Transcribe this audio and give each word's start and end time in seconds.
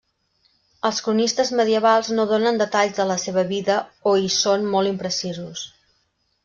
Els 0.87 1.01
cronistes 1.07 1.51
medievals 1.59 2.09
no 2.21 2.25
donen 2.33 2.57
detalls 2.63 2.97
de 3.01 3.07
la 3.13 3.21
seva 3.27 3.47
vida 3.55 3.79
o 4.13 4.19
hi 4.25 4.35
són 4.41 4.69
molt 4.77 4.95
imprecisos. 4.97 5.71